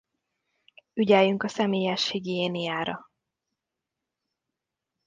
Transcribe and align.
Ügyeljünk 0.93 1.43
a 1.43 1.47
személyes 1.47 2.09
higiéniára. 2.09 3.11